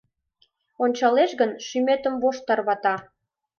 Ончалеш 0.83 1.31
гын, 1.39 1.51
шӱметым 1.65 2.15
вошт 2.21 2.41
тарвата!.. 2.47 2.95